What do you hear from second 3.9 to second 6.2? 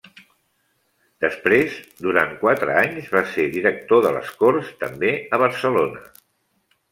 de les Corts, també a Barcelona.